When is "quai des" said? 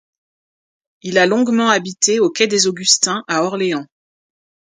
2.31-2.65